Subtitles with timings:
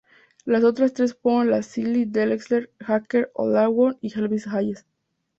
[0.45, 4.87] Las otras tres fueron las de Clyde Drexler, Hakeem Olajuwon y Elvin Hayes.